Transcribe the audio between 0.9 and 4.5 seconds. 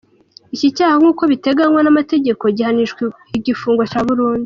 nkuko biteganywa n’amategeko gihanishwa igifungo cya burundu.